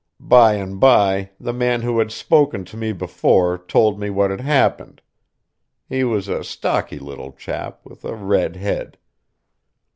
By 0.19 0.55
and 0.55 0.79
by, 0.79 1.29
the 1.39 1.53
man 1.53 1.83
who 1.83 1.99
had 1.99 2.11
spoken 2.11 2.65
to 2.65 2.75
me 2.75 2.91
before 2.91 3.55
told 3.59 3.99
me 3.99 4.09
what 4.09 4.31
had 4.31 4.41
happened. 4.41 4.99
He 5.87 6.03
was 6.03 6.27
a 6.27 6.43
stocky 6.43 6.97
little 6.97 7.33
chap, 7.33 7.81
with 7.83 8.03
a 8.03 8.15
red 8.15 8.55
head. 8.55 8.97